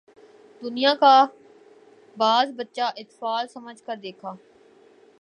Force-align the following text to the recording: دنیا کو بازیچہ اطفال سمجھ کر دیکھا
دنیا 0.61 0.93
کو 0.95 1.13
بازیچہ 2.17 2.87
اطفال 2.97 3.47
سمجھ 3.47 3.81
کر 3.83 3.95
دیکھا 4.03 4.33